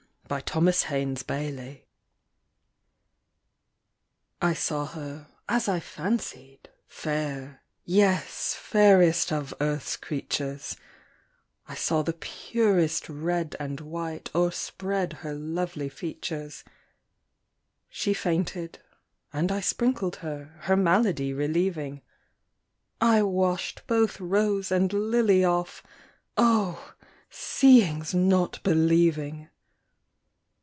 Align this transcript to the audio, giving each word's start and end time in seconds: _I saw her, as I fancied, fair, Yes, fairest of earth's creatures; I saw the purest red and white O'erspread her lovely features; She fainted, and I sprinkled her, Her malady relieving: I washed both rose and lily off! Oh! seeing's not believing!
_I 4.39 4.53
saw 4.53 4.85
her, 4.85 5.27
as 5.49 5.67
I 5.67 5.79
fancied, 5.81 6.69
fair, 6.87 7.61
Yes, 7.83 8.53
fairest 8.53 9.33
of 9.33 9.53
earth's 9.59 9.97
creatures; 9.97 10.77
I 11.67 11.75
saw 11.75 12.01
the 12.01 12.13
purest 12.13 13.09
red 13.09 13.57
and 13.59 13.81
white 13.81 14.33
O'erspread 14.33 15.13
her 15.19 15.33
lovely 15.33 15.89
features; 15.89 16.63
She 17.89 18.13
fainted, 18.13 18.79
and 19.33 19.51
I 19.51 19.59
sprinkled 19.59 20.15
her, 20.17 20.55
Her 20.61 20.77
malady 20.77 21.33
relieving: 21.33 22.03
I 23.01 23.21
washed 23.21 23.85
both 23.85 24.17
rose 24.21 24.71
and 24.71 24.93
lily 24.93 25.43
off! 25.43 25.83
Oh! 26.37 26.93
seeing's 27.29 28.13
not 28.15 28.63
believing! 28.63 29.49